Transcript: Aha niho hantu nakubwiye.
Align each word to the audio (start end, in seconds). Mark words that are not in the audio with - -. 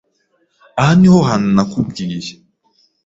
Aha 0.79 0.93
niho 0.99 1.19
hantu 1.29 1.47
nakubwiye. 1.55 2.31